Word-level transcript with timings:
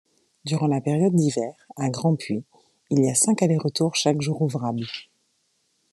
Durant 0.45 0.65
la 0.65 0.81
période 0.81 1.13
d'hiver, 1.13 1.53
à 1.77 1.91
Grandpuits, 1.91 2.43
il 2.89 3.03
y 3.05 3.09
a 3.11 3.13
cinq 3.13 3.43
aller-retours 3.43 3.93
chaque 3.93 4.19
jour 4.19 4.41
ouvrable. 4.41 4.87